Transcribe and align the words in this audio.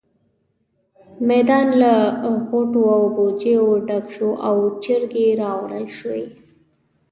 میدان 1.29 1.67
له 1.81 1.93
غوټو 2.47 2.81
او 2.95 3.03
بوجيو 3.15 3.65
ډک 3.87 4.05
شو 4.15 4.29
او 4.47 4.57
چرګې 4.83 5.27
راوړل 5.41 5.85
شوې. 5.97 6.25